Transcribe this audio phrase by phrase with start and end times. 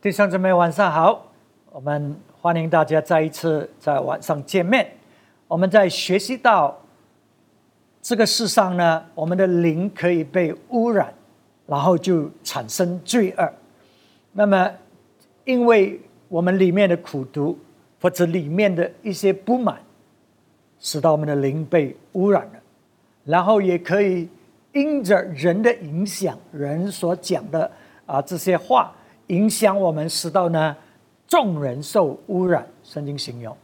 [0.00, 1.26] 弟兄姊妹，晚上好！
[1.72, 4.88] 我们欢迎大家再一次在晚上见面。
[5.48, 6.80] 我们在学习到
[8.00, 11.12] 这个世上呢，我们的灵可以被污染，
[11.66, 13.52] 然后就产生罪恶。
[14.30, 14.70] 那么，
[15.42, 17.58] 因为我们里面的苦毒
[18.00, 19.80] 或者里面的一些不满，
[20.78, 22.60] 使到我们的灵被污染了，
[23.24, 24.28] 然后也可以
[24.72, 27.68] 因着人的影响，人所讲的
[28.06, 28.94] 啊这些话。
[29.28, 30.76] 影响我们，使到呢
[31.26, 32.66] 众人受污染。
[32.82, 33.54] 圣经形容，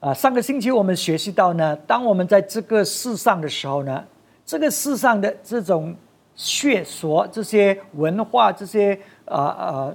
[0.00, 4.04] 啊，上个星期我们学习到呢，当我们在这个世上的时候呢，
[4.44, 5.94] 这个世上的这种
[6.34, 9.94] 学说、这些文化、这些啊啊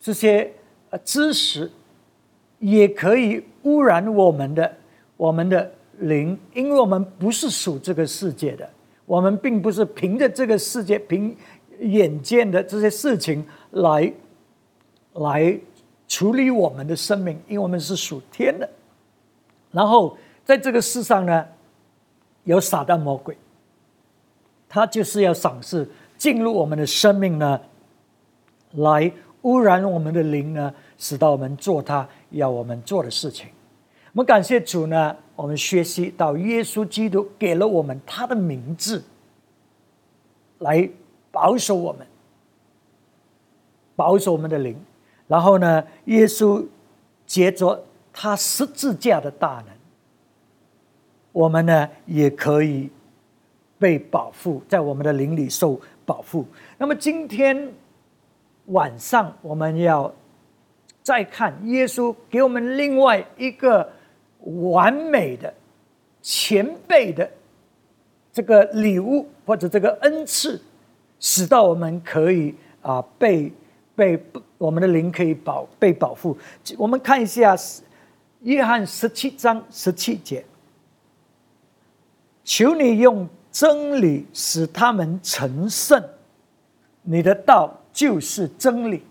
[0.00, 0.50] 这些
[0.88, 1.70] 呃知识，
[2.60, 4.72] 也可以污染我们的
[5.18, 8.66] 我们的灵，因为我们不是属这个世界的，
[9.04, 11.36] 我们并不是凭着这个世界凭。
[11.82, 14.12] 眼见的这些事情来
[15.14, 15.58] 来
[16.08, 18.68] 处理我们的生命，因为我们是属天的。
[19.70, 21.46] 然后在这个世上呢，
[22.44, 23.36] 有撒旦魔鬼，
[24.68, 27.60] 他就是要赏赐进入我们的生命呢，
[28.72, 29.10] 来
[29.42, 33.48] 污染我们的灵呢，使到我们做他要我们做的事情。
[34.12, 39.02] 我们感谢主呢，我们学习到耶稣基督给了我们他的名字，
[40.58, 40.88] 来。
[41.32, 42.06] 保守我们，
[43.96, 44.76] 保守我们的灵，
[45.26, 46.64] 然后呢，耶稣
[47.26, 49.74] 借着他十字架的大能，
[51.32, 52.90] 我们呢也可以
[53.78, 56.46] 被保护，在我们的灵里受保护。
[56.76, 57.72] 那么今天
[58.66, 60.14] 晚上我们要
[61.02, 63.90] 再看耶稣给我们另外一个
[64.68, 65.52] 完美的
[66.20, 67.28] 前辈的
[68.30, 70.60] 这个礼物或者这个恩赐。
[71.22, 73.52] 使到我们可以啊被
[73.94, 74.20] 被
[74.58, 76.36] 我们的灵可以保被保护。
[76.76, 77.56] 我们看一下
[78.40, 80.44] 约翰十七章十七节，
[82.42, 86.02] 求你用真理使他们成圣，
[87.02, 89.04] 你的道就是真理。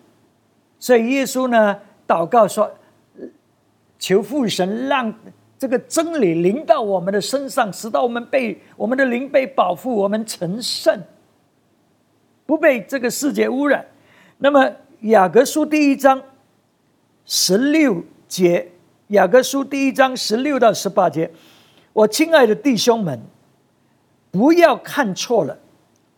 [0.79, 2.69] 所以耶稣呢祷告说，
[3.97, 5.13] 求父神让
[5.57, 11.01] 这个真理临到我们的身上，使到我们被我们的灵被保护，我们成圣。
[12.45, 13.85] 不被这个世界污染。
[14.37, 14.71] 那么
[15.01, 16.21] 雅各书第一章
[17.25, 18.71] 十六节，
[19.07, 21.31] 雅各书第一章十六到十八节，
[21.93, 23.19] 我亲爱的弟兄们，
[24.31, 25.57] 不要看错了，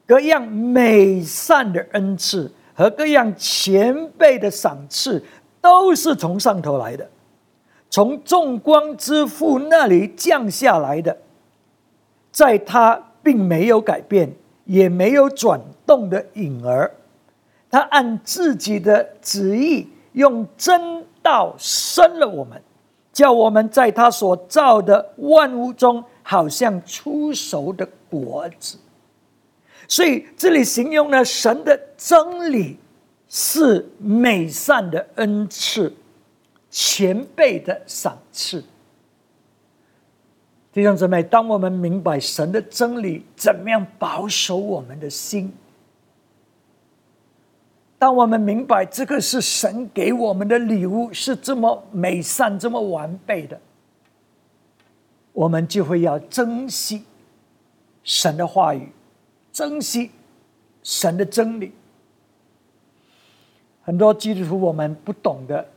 [0.06, 5.24] 各样美善的恩赐和各样前辈的赏赐，
[5.62, 7.10] 都是从上头来的，
[7.90, 11.18] 从众光之父那里降下来的，
[12.32, 14.34] 在他并没有改变。
[14.66, 16.92] 也没有转动的影儿，
[17.70, 22.62] 他按自己的旨意用真道生了我们，
[23.12, 28.78] 叫我们在他所造的万物中，好像出熟的果子。
[29.88, 32.78] 所以这里形容了神的真理
[33.28, 35.94] 是美善的恩赐，
[36.70, 38.64] 前辈的赏赐。
[40.74, 45.54] 弟兄姊妹，当我们明白神的真理怎么样保守我们的心，
[48.00, 53.62] 当我们明白这个是神给我们的礼物，是这么美善、这么完备的，
[55.32, 57.04] 我们就会要珍惜
[58.04, 58.90] 神的话语，
[59.52, 60.10] 珍惜
[60.82, 61.72] 神的真理。
[63.84, 65.70] 很多基督徒我们不懂得，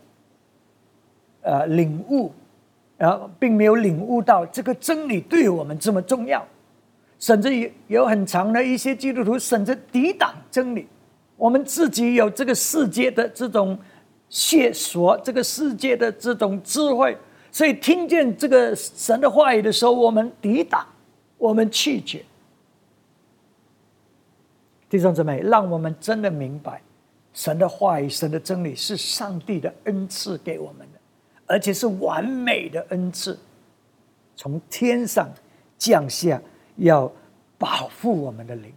[1.42, 2.32] 呃，领悟。
[2.96, 6.46] 然后并没有领悟到这个真理对我们这么重要，
[7.18, 10.86] 甚至有有很长的一些基督徒甚至抵挡真理。
[11.36, 13.78] 我们自己有这个世界的这种
[14.30, 17.14] 线索，这个世界的这种智慧，
[17.52, 20.86] 所以听见这个神的话语的时候，我们抵挡，
[21.36, 22.24] 我们拒绝。
[24.88, 26.80] 弟兄姊妹，让我们真的明白，
[27.34, 30.86] 神的话语、神的真理是上帝的恩赐给我们。
[31.46, 33.38] 而且是完美的恩赐，
[34.34, 35.28] 从天上
[35.78, 36.42] 降下，
[36.76, 37.10] 要
[37.56, 38.72] 保护我们的灵，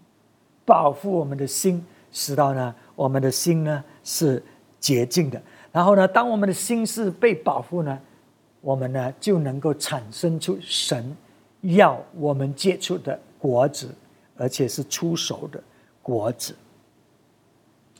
[0.65, 4.41] 保护我们的心，使到呢，我们的心呢是
[4.79, 5.41] 洁净的。
[5.71, 7.99] 然后呢，当我们的心是被保护呢，
[8.61, 11.17] 我们呢就能够产生出神
[11.61, 13.89] 要我们结出的果子，
[14.37, 15.59] 而且是出熟的
[16.03, 16.55] 果子。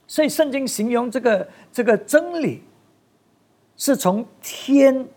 [0.05, 2.61] 所以圣经形容这个这个真理。
[3.79, 5.07] 是从天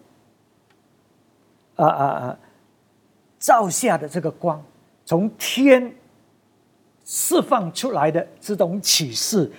[1.77, 2.39] 啊啊啊
[3.39, 4.65] 照下的这个光，
[5.05, 5.93] 从天
[7.05, 9.51] 释放出来的这种启示，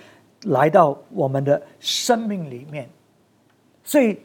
[0.44, 2.88] 来到我们的生命里面。
[3.84, 4.18] 所以，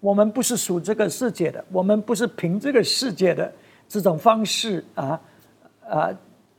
[0.00, 3.52] 我们不是属这个世界的，我们不是凭这个世界的
[3.86, 5.20] 这种方式啊
[5.86, 6.10] 啊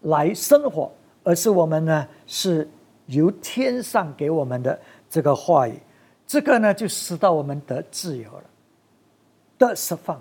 [0.02, 0.92] 来生活，
[1.24, 2.70] 而是我们呢是
[3.08, 4.80] 由天上给我们的
[5.10, 5.80] 这个话语，
[6.28, 8.44] 这个呢就使到我们得自由了，
[9.58, 10.20] 得释放。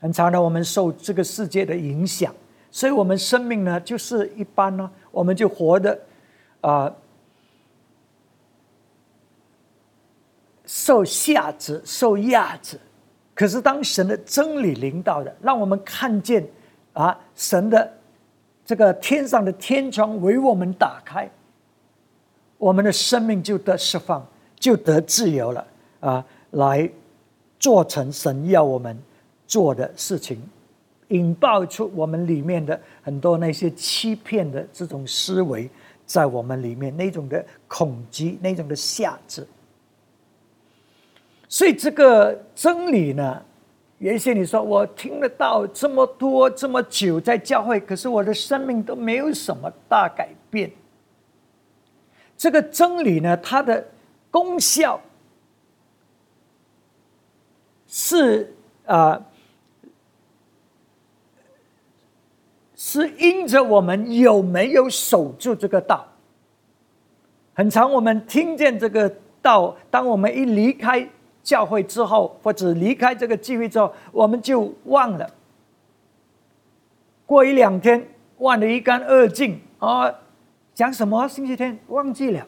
[0.00, 2.34] 很长的，我们受这个世界的影响，
[2.70, 5.98] 所以我们生命呢就是一般呢，我们就活的
[6.60, 6.94] 啊。
[10.64, 12.78] 受下子，受压制。
[13.34, 16.46] 可是当神的真理临到的，让我们看见
[16.92, 17.92] 啊，神的
[18.64, 21.28] 这个天上的天窗为我们打开，
[22.56, 24.24] 我们的生命就得释放，
[24.60, 25.66] 就得自由了
[25.98, 26.24] 啊！
[26.50, 26.88] 来
[27.58, 28.96] 做成神要我们
[29.46, 30.40] 做的事情，
[31.08, 35.68] 引爆出我们里面的很多那些欺骗的这种思维，
[36.04, 39.46] 在我们里面那种的恐惧，那种的下制。
[41.48, 43.42] 所以这个真理呢，
[43.98, 50.70] 原先你说我听得到这么多这么久在教会，可是我的生命都没有什么大改变。
[52.36, 53.84] 这个真理呢，它的
[54.30, 55.00] 功效
[57.86, 58.54] 是
[58.86, 59.26] 啊，
[62.74, 66.06] 是因着我们有没有守住这个道。
[67.54, 69.12] 很长，我们听见这个
[69.42, 71.08] 道，当我们一离开。
[71.42, 75.28] 教会之后，或者离开这个聚会之后，我们就忘了。
[77.24, 78.06] 过一两天，
[78.36, 80.14] 忘得一干二净啊！
[80.74, 81.26] 讲什么？
[81.26, 82.46] 星期天忘记了。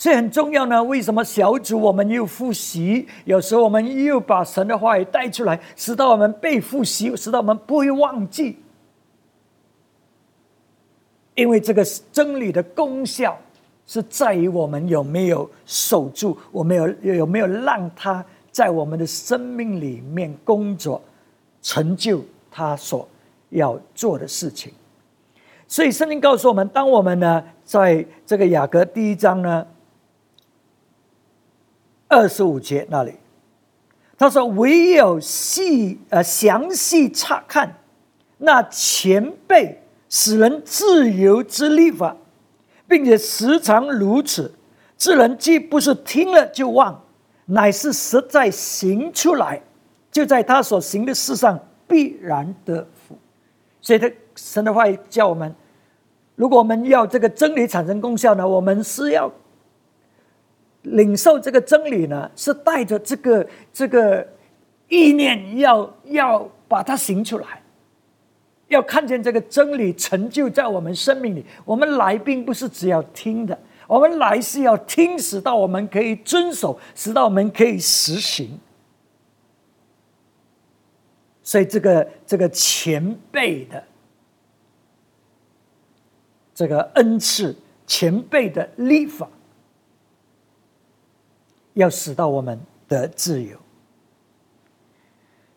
[0.00, 0.82] 所以很重要呢。
[0.82, 3.06] 为什么小组我们又复习？
[3.26, 8.56] 有时候我们又把神的话语带出来，使到我们被复习，使到我们不会忘记。
[11.34, 13.38] 因为这个真理的功效。
[13.86, 21.02] 是在于我们有没有守住，我们有有没有让他在我们的生命里面工作，
[21.60, 22.22] 成就
[22.52, 23.08] 他所
[23.48, 24.72] 要做的事情。
[25.66, 29.66] 所以圣经告诉我们，当我们呢，在这个雅各第一章呢
[32.10, 33.14] 二十五节那里，
[34.18, 37.78] 他说：“唯有细呃详细查看
[38.36, 39.80] 那前辈
[40.10, 42.14] 使人自由之立法。”
[42.88, 44.52] 并且时常如此，
[44.98, 47.00] 智人既不是听了就忘，
[47.46, 49.62] 乃是实在行出来，
[50.10, 51.56] 就在他所行的事上
[51.86, 53.16] 必然得福。
[53.80, 55.54] 所以，他神的话叫我们：
[56.34, 59.32] 如果我们要这个真理产生功效呢，我们是要
[60.82, 64.26] 领受这个真理呢，是带着这个这个
[64.88, 67.62] 意念，要要把它行出来。
[68.68, 78.60] 要看见这个真理成就在我们生命里，我们来并不是只要听的，我们来是要听，使到我们可以遵守，使到我们可以实行。
[81.42, 83.82] 所以，这个这个前辈的
[86.54, 87.56] 这个恩赐，
[87.88, 89.28] 前辈的立法，
[91.80, 93.58] 要使到我们的自由。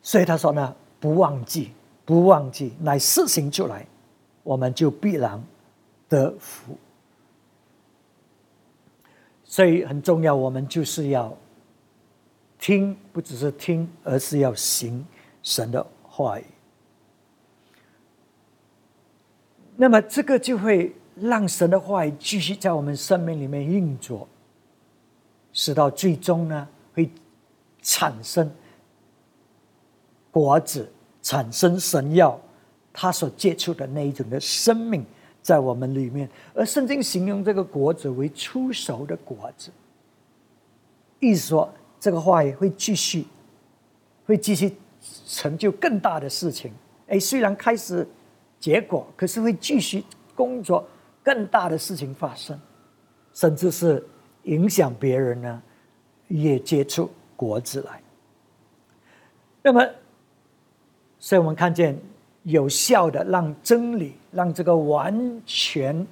[0.01, 1.71] 所以他说呢，不忘记。
[2.05, 3.87] 不忘记，乃施行出来，
[4.43, 5.41] 我们就必然
[6.09, 6.77] 得福。
[9.45, 11.33] 所以很重要，我们就是要
[12.59, 15.07] 听，不只是听，而是要行
[15.41, 16.43] 神的话语。
[19.77, 24.27] 那么这个就会让神的话语继续在我们生命里面运作，
[25.53, 27.09] 使到最终呢，会
[27.81, 28.51] 产生
[30.29, 30.91] 果子。
[31.25, 32.37] 产生神药
[32.91, 35.05] 他所接触的那一种的生命
[35.41, 39.71] 在我们里面，而圣经形容这个果子为出熟的果子，
[41.21, 43.25] 意思说这个话语会继续，
[44.25, 44.75] 会继续
[45.25, 46.73] 成就更大的事情。
[47.07, 48.05] 哎，虽然开始
[48.59, 50.03] 结果，可是会继续
[50.35, 50.85] 工作，
[51.23, 52.59] 更大的事情发生，
[53.33, 54.05] 甚至是
[54.43, 55.61] 影响别人呢，
[56.27, 58.01] 也接触果子来。
[59.61, 59.85] 那么。
[61.19, 61.97] 所以我们看见
[62.43, 66.05] 有效的让真理，让这个完全、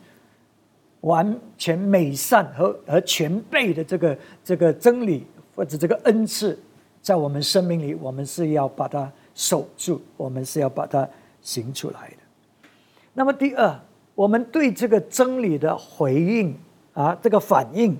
[1.01, 6.57] 完全美善和和全备的这个这个真理或者这个恩赐，
[7.01, 11.05] 在我们生命里，我们是要把它守住，我们是要把它
[11.41, 12.69] 行出来的。
[13.13, 13.77] 那么第二，
[14.15, 16.57] 我们对这个真理的回应
[16.93, 17.97] 啊，这个反应，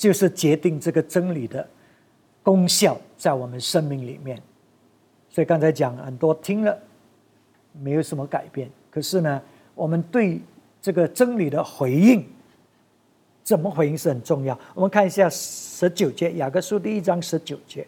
[0.00, 1.66] 就是决定这个真理的
[2.42, 4.40] 功效在我们生命里面。
[5.30, 6.78] 所以刚才讲很多听了，
[7.72, 8.70] 没有什么改变。
[8.90, 9.40] 可是呢，
[9.74, 10.40] 我们对
[10.80, 12.24] 这个真理的回应，
[13.42, 14.58] 怎么回应是很重要。
[14.74, 17.86] 我们看一下十九节，雅各书第一章十九节：“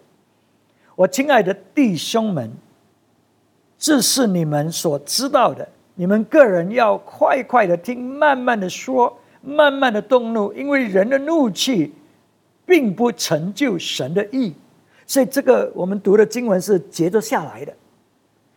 [0.96, 2.50] 我亲爱的弟兄们，
[3.78, 11.94] 这是你们所知道的，你们个人要快快的听，慢慢的说，慢慢的动怒，因为人的怒气
[12.66, 14.52] 并不成就神的意。”
[15.06, 17.72] 所以，这个我们读的经文是接着下来的，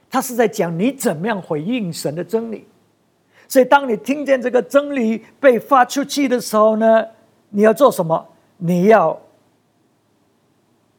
[0.09, 2.65] 他是在讲你怎么样回应神的真理。
[3.47, 7.05] 所以，当你听见这个真理被发出去的时候呢，
[7.49, 8.27] 你要做什么？
[8.57, 9.19] 你要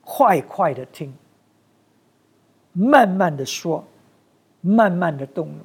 [0.03, 1.13] 快快的听，
[2.73, 3.85] 慢慢的说，
[4.61, 5.59] 慢慢的动怒。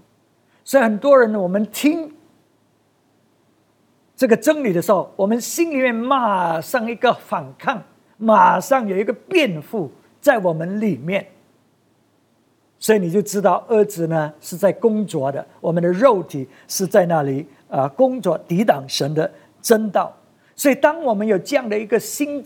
[0.63, 2.12] 所以，很多人呢，我们听
[4.15, 7.81] 这个真理的时候，我们心里面马上一个反抗。
[8.17, 9.91] 马上有一个辩护
[10.22, 11.27] 在我们里面，
[12.79, 19.29] 所以你就知道儿子呢是在工作的，我们的肉体是在那里啊工作抵挡神的
[19.62, 20.15] 真道。
[20.55, 22.41] 所以当我们有这样的一个心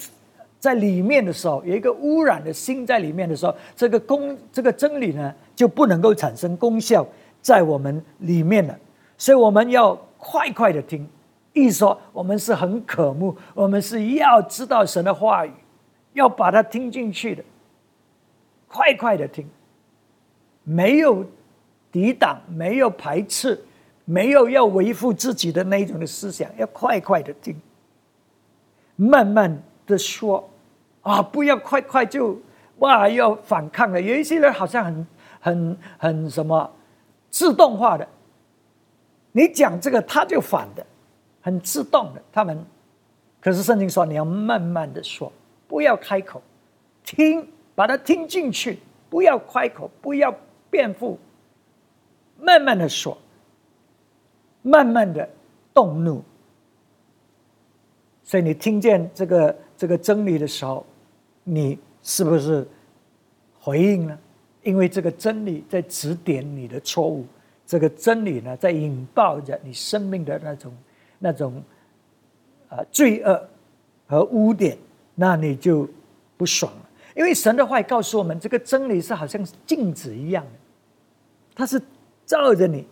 [0.59, 7.05] 在里面的时候，有一个污染的心在里面的时候，这个功这个真理呢就不能够产生功效
[7.43, 8.75] 在我们里面了。
[9.19, 11.07] 所以我们要快快的听。
[11.53, 15.51] 意思说，我们是很渴慕，我们是要知道神的话语，
[16.13, 17.43] 要把它听进去的，
[18.67, 19.47] 快快的听，
[20.63, 21.25] 没有
[21.91, 23.59] 抵挡，没有排斥，
[24.05, 27.59] 没有要维护自己的那一种的思想，要快快的听，
[28.95, 30.47] 慢慢的说，
[31.01, 32.39] 啊，不要快快就
[32.77, 33.99] 哇要反抗了。
[33.99, 35.07] 有一些人好像很
[35.39, 36.71] 很很什么
[37.31, 38.07] 自动化的，
[39.31, 40.85] 你讲这个他就反的。
[41.49, 42.63] 很自动的，他们，
[43.41, 45.31] 可是圣经说你要慢慢的说，
[45.67, 46.39] 不要开口，
[47.03, 48.77] 听，把它听进去，
[49.09, 50.31] 不要开口，不要
[50.69, 51.17] 辩护，
[52.39, 53.17] 慢慢的说，
[54.61, 55.27] 慢慢的
[55.73, 56.23] 动怒。
[58.23, 60.85] 所以你听见这个这个真理的时候，
[61.43, 62.67] 你是不是
[63.59, 64.19] 回应呢？
[64.61, 67.25] 因为这个真理在指点你的错误，
[67.65, 70.71] 这个真理呢，在引爆着你生命的那种。
[71.19, 71.61] 那种
[72.69, 73.47] 啊罪恶
[74.07, 74.77] 和污点，
[75.15, 75.87] 那你就
[76.37, 76.89] 不爽了。
[77.15, 80.51] 因为神的话告诉我们，这个真理是好像镜子一样的，
[81.53, 81.81] 它是
[82.25, 82.87] 照着你。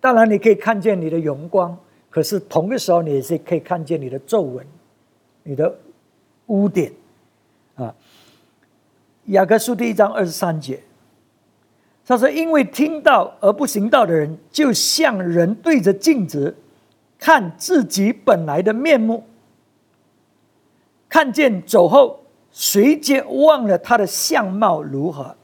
[0.00, 1.76] 当然，你可以看见你的荣光，
[2.10, 4.66] 可是同个时候，你也是可以看见你的皱纹、
[5.42, 5.74] 你的
[6.46, 6.92] 污点
[7.76, 7.94] 啊。
[9.26, 10.82] 雅各书第一章二十三节，
[12.04, 16.54] 他说：“因为听到而不行道的人，就像人对着镜子。”
[17.20, 19.22] 看自己本来的面目，
[21.06, 22.18] 看见走后，
[22.50, 25.36] 随即忘了他的相貌如何。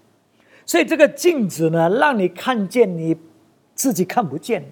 [0.65, 3.17] 所以这个镜子呢，让你看见你
[3.75, 4.65] 自己看不见。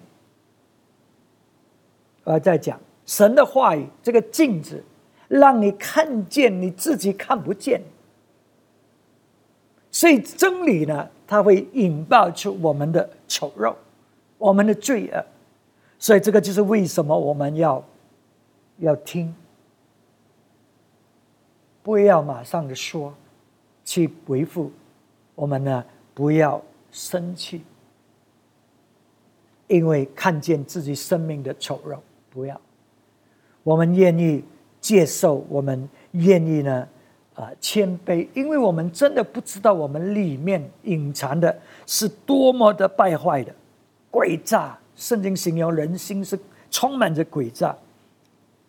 [2.23, 4.83] 我在讲神的话语，这个镜子
[5.27, 7.79] 让你看见你自己看不见。
[9.91, 13.75] 所以真理呢，它会引爆出我们的丑陋，
[14.39, 15.23] 我们的罪恶。
[16.05, 17.83] 所以，这个就是为什么我们要
[18.77, 19.33] 要听，
[21.81, 23.11] 不要马上的说，
[23.83, 24.71] 去回复
[25.33, 25.83] 我们呢？
[26.13, 27.63] 不要生气，
[29.65, 31.97] 因为看见自己生命的丑陋，
[32.29, 32.61] 不要。
[33.63, 34.43] 我们愿意
[34.79, 36.87] 接受，我们愿意呢？
[37.33, 43.51] 啊，谦卑，因为我们真的不知道我们里面隐藏的是多么的败坏的
[44.11, 44.77] 诡诈。
[44.95, 46.39] 圣经形容人心是
[46.71, 47.75] 充满着诡诈，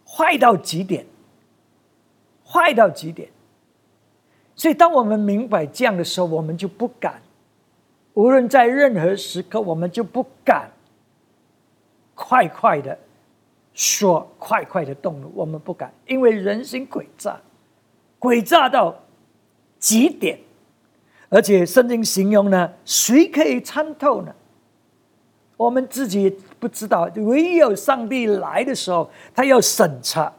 [0.06, 1.06] 坏到极点，
[2.44, 3.28] 坏到极点。
[4.54, 7.20] 所以，当我们明白这样的时候，我们就不敢，
[8.14, 10.70] 无论在任何时刻，我们就不敢
[12.14, 12.98] 快快的
[13.74, 15.30] 说，快快的动怒。
[15.34, 17.38] 我们不敢，因为人心诡诈，
[18.18, 18.96] 诡诈到
[19.78, 20.38] 极点。
[21.28, 24.34] 而且，圣经形容呢，谁可以参透呢？
[25.56, 26.28] 我们自己
[26.60, 30.32] 不知道，唯有上帝来的时候，他要审查、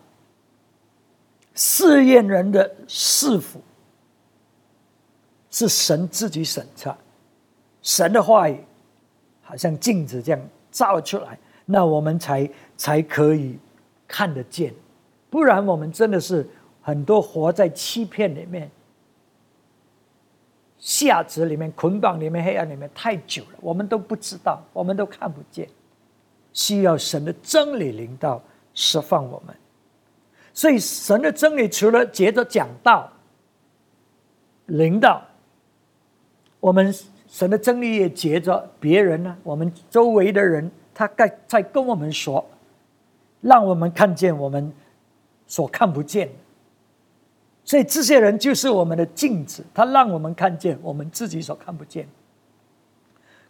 [1.56, 3.60] 试验人的是否
[5.50, 6.96] 是神自己审查。
[7.82, 8.60] 神的话语
[9.42, 13.58] 好像镜子这样照出来，那我们才才可以
[14.08, 14.74] 看得见。
[15.30, 16.48] 不然，我们真的是
[16.82, 18.70] 很多活在欺骗里面。
[20.80, 25.68] 下子里面捆绑里面黑暗里面太久了，我们都不知道，我们都看不见，
[26.54, 28.42] 需要神的真理领导
[28.74, 29.56] 释放我们。
[30.54, 33.12] 所以神的真理除了接着讲道、
[34.68, 35.24] 领导，
[36.60, 36.94] 我们
[37.28, 42.44] 神的真理也接着别人呢，我们周围的人他在在跟我们说，
[43.42, 44.72] 让我们看见我们
[45.46, 46.34] 所看不见的。
[47.68, 52.08] 所以这些人就是我们的镜子，他让我们看见我们自己所看不见。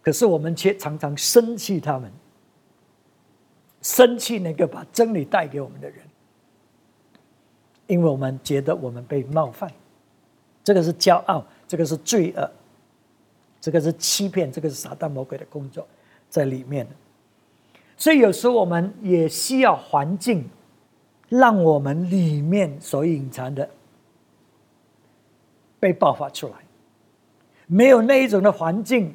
[0.01, 2.11] 可是我们却常常生气他们，
[3.83, 5.99] 生气那个把真理带给我们的人，
[7.85, 9.71] 因为我们觉得我们被冒犯，
[10.63, 12.51] 这个是骄傲，这个是罪恶，
[13.61, 15.87] 这个是欺骗，这个是撒旦魔鬼的工作
[16.27, 16.87] 在里面。
[17.95, 20.49] 所以有时我们也需要环境，
[21.29, 23.69] 让我们里面所隐藏的。
[25.79, 26.53] 被爆发出来，
[27.67, 29.13] 没有那一种的环境，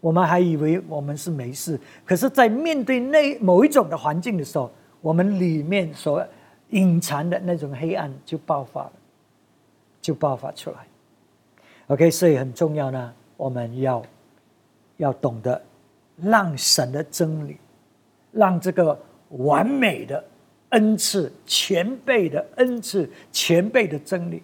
[0.00, 1.78] 我们还以为我们是没事。
[2.04, 4.70] 可是，在面对那某一种的环境的时候，
[5.00, 6.26] 我们里面所
[6.70, 8.92] 隐藏的那种黑暗就爆发了，
[10.00, 10.76] 就爆发出来。
[11.88, 14.02] OK，所以很重要呢，我们要
[14.98, 15.60] 要懂得
[16.22, 17.56] 让神的真理，
[18.32, 18.96] 让这个
[19.30, 20.22] 完美的
[20.68, 24.42] 恩赐、全备的恩赐、全备的真理。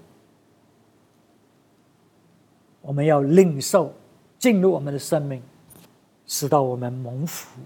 [2.86, 3.92] 我们要领受
[4.38, 5.42] 进入我们的生命，
[6.24, 7.60] 使到我们蒙福。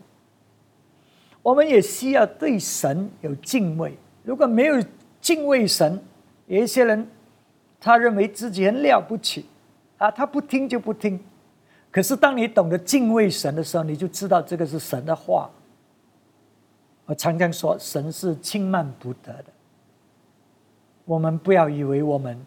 [1.43, 3.95] 我们也需要对神有敬畏。
[4.23, 4.83] 如果没有
[5.21, 6.03] 敬畏神，
[6.47, 7.07] 有一些人
[7.79, 9.45] 他认为自己很了不起
[9.99, 11.21] 啊，他不听就不听。
[11.91, 15.51] 可是当你懂得敬畏神的时候，你就知道这个是神的话。
[17.05, 19.47] 我常常说，神是轻慢不得的。
[21.05, 22.47] 我们不要以为我们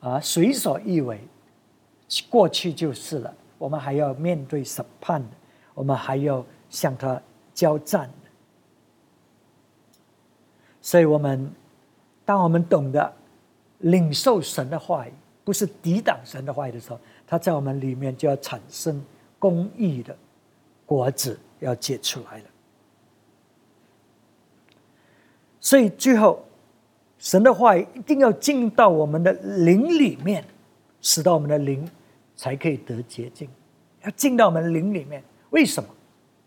[0.00, 1.20] 啊随所欲为。
[2.28, 5.22] 过去就是了，我们还要面对审判，
[5.74, 7.20] 我们还要向他
[7.52, 8.08] 交战。
[10.80, 11.50] 所以，我们
[12.24, 13.12] 当我们懂得
[13.78, 15.12] 领受神的话语，
[15.44, 19.04] 不是抵挡神的话语的时候，他在我们里面就要产生
[19.38, 20.16] 公义的
[20.84, 22.44] 果子，要结出来了。
[25.60, 26.44] 所以，最后
[27.18, 30.44] 神的话语一定要进到我们的灵里面。
[31.02, 31.88] 使到我们的灵
[32.36, 33.48] 才可以得洁净，
[34.04, 35.22] 要进到我们灵里面。
[35.50, 35.88] 为什么？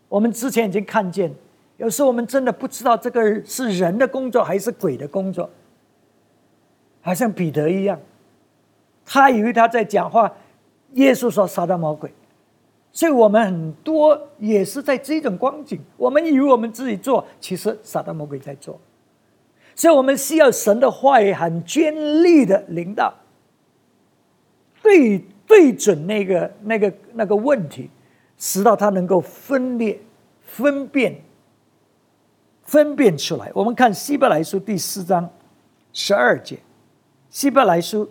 [0.08, 1.30] 我们之前已经看见，
[1.76, 5.50] 有时候我们真的不知道这个是人的工作还是鬼的工作。
[7.02, 7.98] 好像彼得一样，
[9.04, 10.30] 他以为他在讲话，
[10.92, 12.12] 耶稣说撒旦魔鬼，
[12.92, 18.78] 所以我们很多也是在这种光景，我们以为我们自己做，其实撒旦魔鬼在做。
[19.74, 23.14] 所以我们需要神的话语很尖利的领导。
[24.82, 27.90] 对对准那个那个那个问题，
[28.38, 30.00] 使到他能够分裂、
[30.40, 31.20] 分辨、
[32.62, 33.50] 分辨出来。
[33.52, 35.28] 我们看希伯来书第四章
[35.92, 36.56] 十二节，
[37.30, 38.08] 希伯来书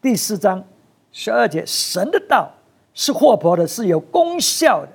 [0.00, 0.64] 第四章
[1.10, 2.54] 十二节，神的道
[2.94, 4.92] 是活泼的，是有功效的，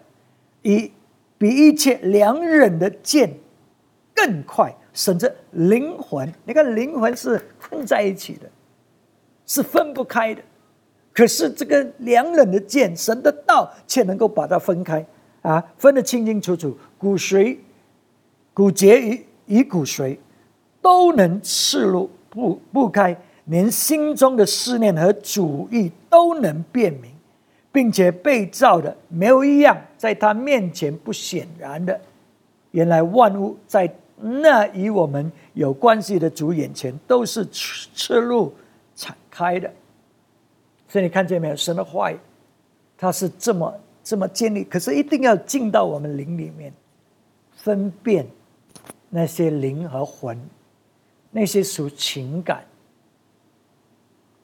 [0.62, 0.94] 以
[1.38, 3.34] 比一切良人的剑
[4.16, 6.34] 更快，甚至灵魂。
[6.46, 8.50] 你看，灵魂是混在一起的，
[9.46, 10.42] 是分不开的。
[11.14, 15.06] 可是这个两刃的剑，神的道却能够把它分开
[15.42, 17.58] 啊，分得清清楚楚，骨髓、
[18.54, 20.18] 骨节与与骨髓
[20.82, 27.12] 都能刺入不不开，连心中的思念和主意都能辨明，
[27.72, 32.00] 并且被造的没有一样在他面前不显然的。
[32.72, 38.54] 原来万物在那与我们有关系的主眼前都是赤露
[38.96, 39.70] 敞开的。
[40.92, 41.56] 所以你看见没有？
[41.56, 42.20] 神的话语，
[42.98, 46.74] 它是这么这么建立，可是一定要进到我们灵里面，
[47.56, 48.28] 分辨
[49.10, 50.38] 那些灵和魂，
[51.30, 52.66] 那些属情感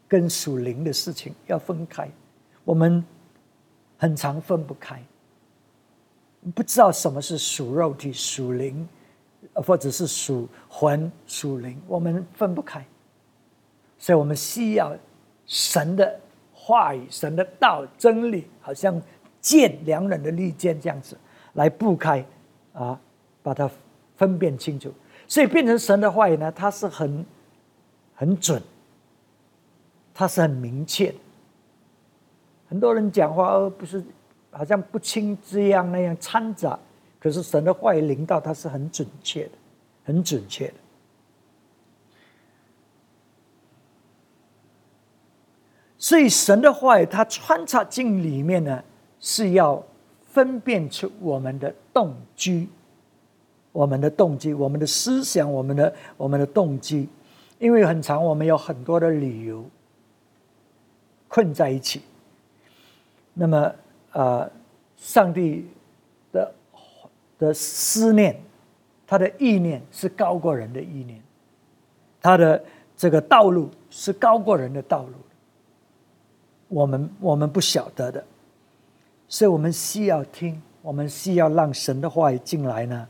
[0.07, 2.09] 跟属灵的事情要分开。
[2.63, 3.03] 我们
[3.97, 5.03] 很常分不开，
[6.55, 8.87] 不知道什么是属肉体、属灵，
[9.53, 12.85] 或者是属魂、属灵，我们分不开。
[13.97, 14.95] 所以我们需要
[15.45, 16.17] 神的。
[16.67, 19.01] 话语、神的道、真理，好像
[19.39, 21.17] 剑两刃的利剑这样子
[21.53, 22.25] 来布开
[22.73, 22.99] 啊，
[23.41, 23.71] 把它
[24.17, 24.91] 分辨清楚。
[25.29, 27.25] 所以变成神的话语呢，它是很
[28.13, 28.61] 很准，
[30.13, 31.13] 它是很明确。
[32.67, 34.03] 很多人讲话而不是
[34.51, 36.77] 好像不清这样那样掺杂，
[37.17, 37.73] 可是神的。
[37.73, 39.51] 话语领导，它是很准确的，
[40.03, 40.73] 很准确的。
[46.07, 48.81] 所以神的话语，它穿插进里面呢，
[49.19, 49.83] 是要
[50.31, 52.69] 分辨出我们的动机、
[53.73, 57.09] 我们的动机、我们的思想、我们的我们的动机。
[57.59, 59.65] 因为很长，我们有很多的理由
[61.27, 62.01] 困在一起。
[63.33, 63.75] 那么，
[64.13, 64.49] 呃，
[64.95, 65.67] 上帝
[66.31, 66.53] 的
[67.37, 68.41] 的思念，
[69.05, 71.21] 他的意念是高过人的意念，
[72.21, 72.63] 他的
[72.95, 75.11] 这个道路是高过人的道路。
[76.69, 78.23] 我们我们不晓得的，
[79.27, 83.07] 所以我们需要听，我们需要让神的话语进来呢，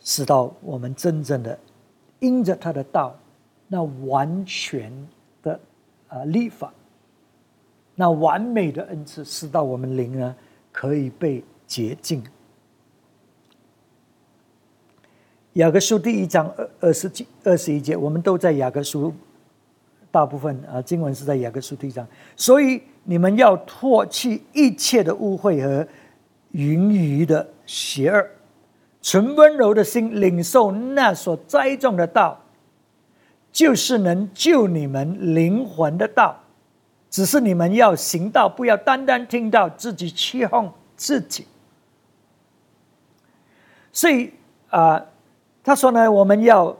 [0.00, 1.58] 使到我们真正的
[2.20, 3.14] 因着他的道，
[3.68, 4.92] 那完全
[5.42, 5.60] 的
[6.08, 6.72] 啊立法，
[7.94, 10.34] 那完美的恩赐，使到我们灵呢
[10.72, 12.22] 可以被洁净。
[15.54, 19.12] 雅各书第一章二二十几二十一节，我们都在雅各书。
[20.12, 25.88] 大部分啊，经文是在雅各书第一章，所以你们要唾弃一切的污秽和
[26.50, 28.26] 淫余的邪恶，
[29.00, 32.38] 存温柔的心，领受那所栽种的道，
[33.50, 36.38] 就是能救你们灵魂的道。
[37.08, 41.46] 只是你们要行道，不要单单听到自己欺哄自己。
[43.90, 44.30] 所以
[44.68, 45.02] 啊，
[45.64, 46.76] 他说呢，我们要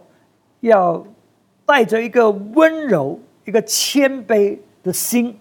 [0.60, 1.06] 要。
[1.72, 5.34] 带着一个温柔、一个谦卑的心，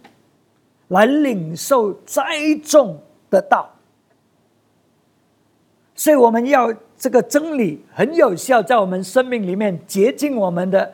[0.87, 2.23] 来领受栽
[2.63, 2.97] 种
[3.29, 3.69] 的道。
[5.93, 10.93] 所以我们要这个真理很有效，在我们生命里面洁净我们的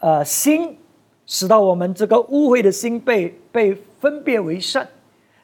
[0.00, 0.76] 呃心，
[1.24, 4.84] 使到我们这个污秽的心被被分别为圣。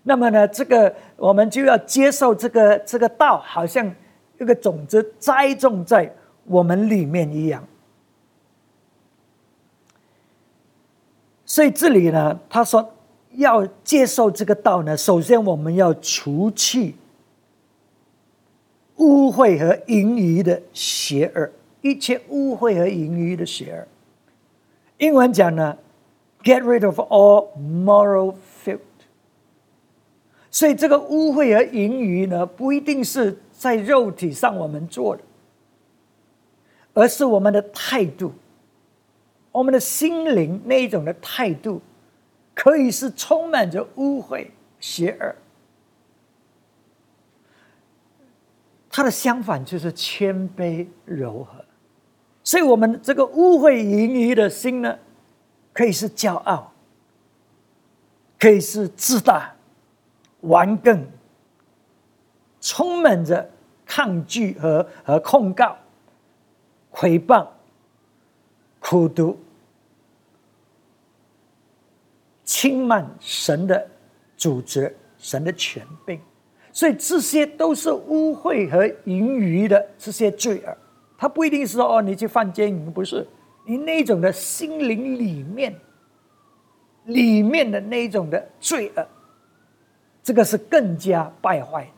[0.03, 3.89] 那么呢，这个我们就要接受这个这个道，好像
[4.41, 6.13] 一个种子栽种在
[6.47, 7.65] 我们里面一样。
[11.53, 12.95] 所以这里呢，他说
[13.33, 16.95] 要接受这个道呢，首先我们要除去
[18.97, 21.51] 污秽和淫余的邪恶，
[21.83, 23.87] 一切污秽和淫余的邪恶。
[24.97, 25.77] 英文讲呢
[26.43, 28.35] ，get rid of all moral
[28.65, 28.79] filth。
[30.51, 35.23] 所以这个污秽和淫余呢，不一定是在肉体上我们做的，
[36.95, 38.33] 而是我们的态度。
[39.53, 41.81] 我们的心灵那一种的态度，
[42.55, 44.49] 可以是充满着污秽、
[44.81, 45.37] 邪恶。
[48.91, 51.65] 它的相反就是谦卑、柔和。
[52.45, 54.99] 所以，我们这个污秽盈余的心呢，
[55.73, 56.73] 可以是骄傲，
[58.39, 59.55] 可以是自大、
[60.41, 61.07] 顽梗，
[62.61, 63.49] 充满着
[63.87, 65.79] 抗拒和和控告、
[66.93, 67.47] 诽谤。
[68.93, 69.39] 苦读、
[72.45, 73.89] 轻慢神的
[74.37, 76.21] 主责、神的权柄，
[76.75, 80.77] 所以这些都是污秽和淫余的这些罪恶。
[81.17, 83.27] 他不一定是说哦，你去犯奸淫，不是
[83.65, 85.75] 你那种的心灵里面
[87.07, 89.09] 里面的那种的罪恶，
[90.23, 91.91] 这个是更加败坏。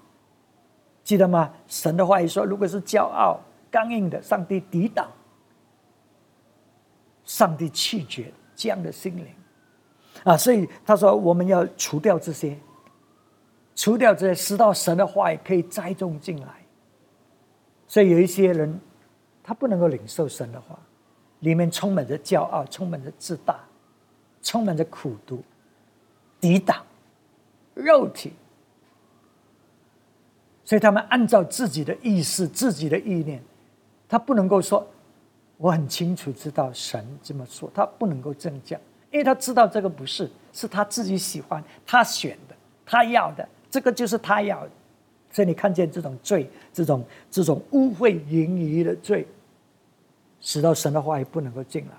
[1.02, 1.52] 记得吗？
[1.66, 5.10] 神的话语说，如果是骄傲、刚硬的，上帝抵挡。
[7.24, 9.26] 上帝弃绝这样的心灵
[10.24, 12.56] 啊，所以他说我们要除掉这些，
[13.74, 16.48] 除掉这些，使到神的话也可以栽种进来。
[17.88, 18.80] 所以有一些人，
[19.42, 20.78] 他不能够领受神的话，
[21.40, 23.58] 里面充满着骄傲，充满着自大，
[24.42, 25.42] 充满着苦毒、
[26.40, 26.84] 抵挡、
[27.74, 28.32] 肉体，
[30.64, 33.42] 所以他们按照自己的意识、自己的意念，
[34.08, 34.86] 他不能够说。
[35.56, 38.78] 我很清楚知道神这么说，他不能够这样讲，
[39.10, 44.66] 因为他知道这个不是是他自己喜欢、他选的、他要的，这个就是他要。
[45.30, 49.26] 所以你看见这种罪、这种这种污秽淫余的罪，
[50.40, 51.92] 使到神的话也不能够进来。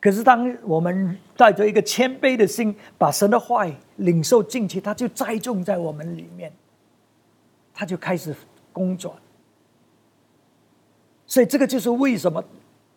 [0.00, 3.64] 可是当我们带着一个谦卑的心，把神的话
[3.96, 6.52] 领受进去，他就栽种在我们里面，
[7.72, 8.34] 他就开始
[8.72, 9.16] 工作。
[11.26, 12.44] 所以这个就是为什么。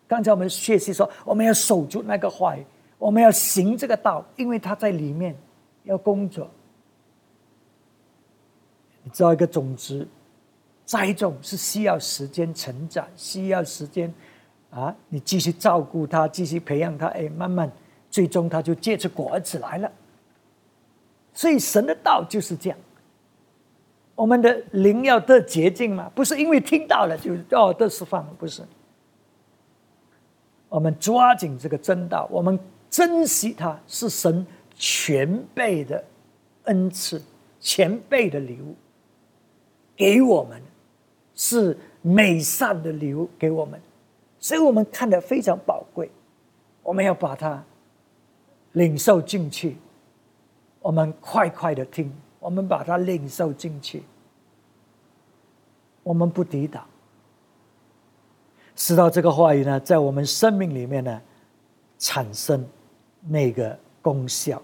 [0.08, 2.66] 刚才我们学习说，我们要守住那个话语，
[2.98, 5.36] 我们要行这个道，因为他在里面
[5.84, 6.50] 要工作。
[9.04, 10.08] 你知道，一个种子
[10.86, 14.14] 栽种是需要时间成长，需要时间
[14.70, 17.72] 啊，你继续照顾它，继续培养它，哎，慢慢，
[18.10, 19.92] 最终它就结出果子来了。
[21.34, 22.78] 所以神的道就是这样，
[24.16, 28.64] 我们的灵要得洁净嘛，不是因为听到了就哦得释放，不是。
[30.76, 32.60] 我们抓紧这个真道，我们
[32.90, 36.04] 珍惜它，是神全备的
[36.66, 37.22] 恩赐，
[37.62, 38.76] 全备的礼物
[39.96, 40.62] 给我们，
[41.34, 43.80] 是美善的礼物给我们，
[44.38, 46.12] 所以我们看得非常宝贵。
[46.84, 47.64] 我们要把它
[48.74, 49.78] 领受进去，
[50.82, 54.04] 我们快快的听，我们把它领受进去。
[56.04, 56.86] 我们不抵挡。
[58.76, 61.22] 使到这个话语呢，在我们生命里面呢，
[61.98, 62.66] 产生
[63.28, 64.62] 那个功效，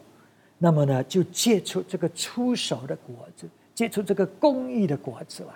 [0.58, 5.54] 那么呢，就结出这个出手的果子，结出这个公益的果子来，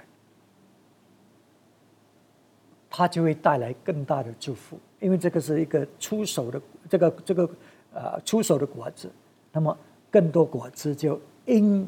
[2.90, 7.50] 它就会带来更大的祝福，因为这个是一个出手的这个这个
[7.94, 9.12] 呃出手的果子，
[9.52, 9.78] 那么
[10.10, 11.88] 更多果子就因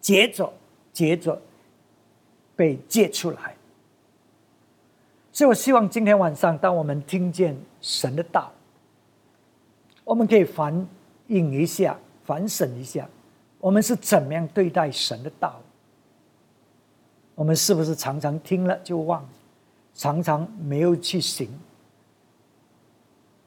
[0.00, 0.52] 结着
[0.92, 1.40] 结着。
[2.54, 3.56] 被借出来，
[5.32, 8.52] 所以我希望今天晚上，当我们听见神的道，
[10.04, 10.86] 我们可以反
[11.28, 13.08] 映一下、反省一下，
[13.58, 15.58] 我们是怎么样对待神的道。
[17.34, 19.26] 我们是不是常常听了就忘，
[19.94, 21.48] 常常没有去行，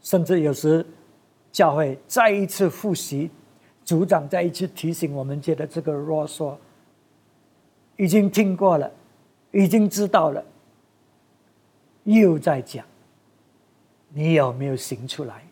[0.01, 0.83] 甚至有时
[1.51, 3.29] 教会再一次复习，
[3.83, 6.55] 组长再一次提醒我们，觉得这个啰嗦。
[7.97, 8.91] 已经听过了，
[9.51, 10.43] 已经知道了，
[12.05, 12.83] 又在讲。
[14.09, 15.43] 你有没有行出来？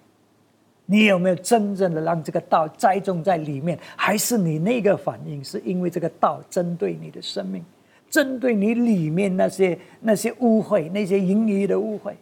[0.86, 3.80] 你有没有真正的让这个道栽种在里面？
[3.96, 7.64] 还是你那个反应是因为这个道针对你的生命，
[8.10, 12.14] 针对你里面那些那些污秽、那些盈余的污秽？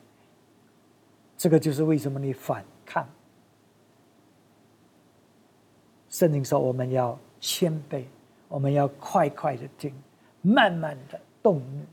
[1.38, 3.08] 这个就是为什么你反抗。
[6.10, 8.04] 圣经说我们要谦卑，
[8.48, 9.92] 我们要快快的听。
[10.44, 11.84] 慢慢的动怒，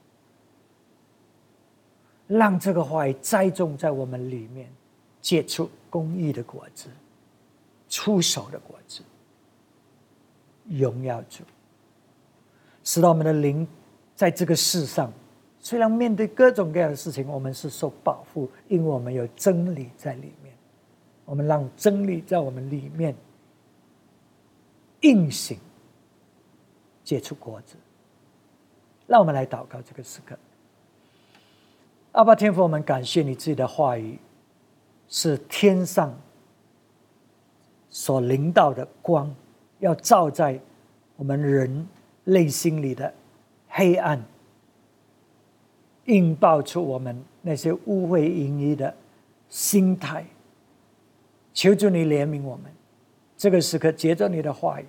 [2.29, 4.71] 让这个话语栽种在我们里面，
[5.21, 6.89] 结出公益的果子，
[7.89, 9.03] 出手的果子，
[10.69, 11.43] 荣耀主，
[12.85, 13.67] 使到我们的灵
[14.15, 15.11] 在这个世上，
[15.59, 20.55] 虽然面对各种各样的事情，我们是受保护，因为我们有真理在里面，
[21.25, 23.17] 我们让真理在我们里面
[25.01, 25.59] 运行，
[27.03, 27.75] 结出果子。
[29.07, 30.39] 让我们来祷告这个时刻。
[32.19, 34.19] 阿爸天父，我们感谢你自己的话语，
[35.07, 36.13] 是天上
[37.89, 39.33] 所临到的光，
[39.79, 40.59] 要照在
[41.15, 41.87] 我们人
[42.25, 43.15] 内心里的
[43.69, 44.21] 黑暗，
[46.07, 48.93] 映爆出我们那些污秽淫逸的
[49.49, 50.27] 心态。
[51.55, 52.65] 求主你怜悯我们，
[53.37, 54.87] 这个时刻接着你的话语，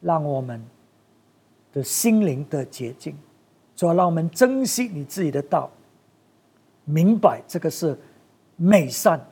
[0.00, 0.64] 让我们
[1.74, 3.14] 的心灵得洁净。
[3.76, 5.70] 说让我们珍惜你自己的道，
[6.84, 7.96] 明白这个是
[8.56, 9.24] 美善、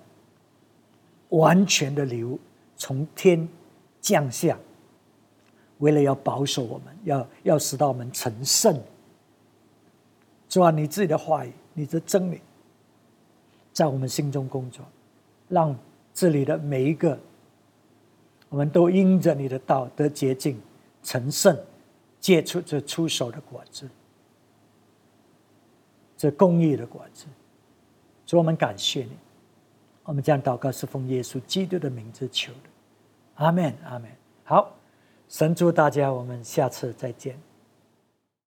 [1.31, 2.39] 完全的礼物，
[2.77, 3.49] 从天
[4.01, 4.59] 降下，
[5.79, 8.81] 为了要保守我们，要要使到我们成圣。
[10.49, 12.41] 主啊，你自己的话语，你的真理，
[13.73, 14.85] 在我们心中工作，
[15.49, 15.77] 让
[16.15, 17.19] 这里的每一个，
[18.49, 20.59] 我们都因着你的道得洁净、
[21.03, 21.55] 成圣，
[22.19, 23.87] 结出这出手的果子。
[26.17, 27.27] 这公义的果子，
[28.29, 29.17] 主，我们感谢你。
[30.05, 32.69] 我们这样祷告是奉耶稣基督的名字求的，
[33.37, 34.11] 阿门，阿门。
[34.45, 34.71] 好，
[35.31, 37.39] 神祝大家，我们下次再见。